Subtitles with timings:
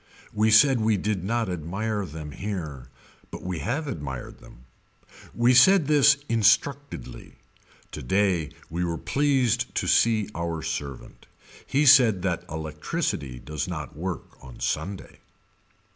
[0.33, 2.89] We said we did not admire them here
[3.29, 4.65] but we have admired them.
[5.35, 7.33] We said this instructedly.
[7.91, 11.27] Today we were pleased to see our servant.
[11.67, 15.19] He said that electricity does not work on Sunday.